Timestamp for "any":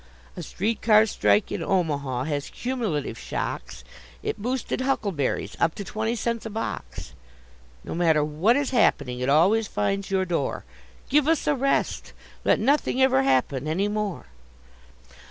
13.67-13.87